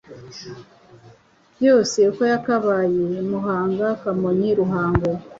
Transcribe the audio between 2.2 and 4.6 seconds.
yakabaye (Muhanga, Kamonyi,